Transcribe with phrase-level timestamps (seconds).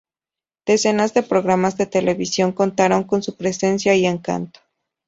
[0.65, 4.59] Decenas de programas de televisión contaron con su presencia y encanto.